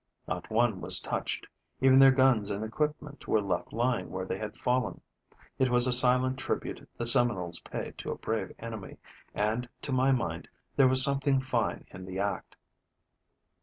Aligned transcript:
Not 0.27 0.49
one 0.49 0.81
was 0.81 0.99
touched. 0.99 1.45
Even 1.79 1.99
their 1.99 2.09
guns 2.11 2.49
and 2.49 2.63
equipment 2.63 3.27
were 3.27 3.39
left 3.39 3.71
lying 3.71 4.09
where 4.09 4.25
they 4.25 4.39
had 4.39 4.55
fallen. 4.55 4.99
It 5.59 5.69
was 5.69 5.85
a 5.85 5.93
silent 5.93 6.39
tribute 6.39 6.89
the 6.97 7.05
Seminoles 7.05 7.59
paid 7.59 7.99
to 7.99 8.09
a 8.11 8.15
brave 8.17 8.51
enemy, 8.57 8.97
and, 9.35 9.69
to 9.83 9.91
my 9.91 10.11
mind, 10.11 10.47
there 10.75 10.87
was 10.87 11.03
something 11.03 11.39
fine 11.39 11.85
in 11.91 12.05
the 12.05 12.17
act." 12.17 12.55